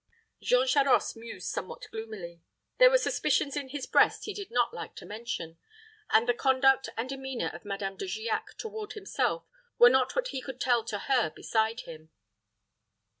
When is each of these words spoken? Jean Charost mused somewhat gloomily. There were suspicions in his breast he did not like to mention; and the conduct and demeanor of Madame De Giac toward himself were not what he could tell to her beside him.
Jean 0.41 0.65
Charost 0.65 1.15
mused 1.15 1.47
somewhat 1.47 1.85
gloomily. 1.91 2.41
There 2.79 2.89
were 2.89 2.97
suspicions 2.97 3.55
in 3.55 3.67
his 3.69 3.85
breast 3.85 4.25
he 4.25 4.33
did 4.33 4.49
not 4.49 4.73
like 4.73 4.95
to 4.95 5.05
mention; 5.05 5.59
and 6.09 6.27
the 6.27 6.33
conduct 6.33 6.89
and 6.97 7.07
demeanor 7.07 7.51
of 7.53 7.65
Madame 7.65 7.97
De 7.97 8.07
Giac 8.07 8.55
toward 8.57 8.93
himself 8.93 9.45
were 9.77 9.91
not 9.91 10.15
what 10.15 10.29
he 10.29 10.41
could 10.41 10.59
tell 10.59 10.83
to 10.85 10.97
her 10.97 11.29
beside 11.29 11.81
him. 11.81 12.09